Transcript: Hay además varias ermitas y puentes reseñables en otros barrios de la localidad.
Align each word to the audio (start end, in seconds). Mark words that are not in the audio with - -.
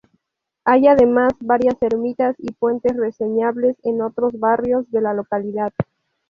Hay 0.65 0.87
además 0.87 1.31
varias 1.41 1.75
ermitas 1.79 2.35
y 2.39 2.51
puentes 2.53 2.97
reseñables 2.97 3.77
en 3.83 4.01
otros 4.01 4.31
barrios 4.39 4.89
de 4.89 4.99
la 5.01 5.13
localidad. 5.13 5.71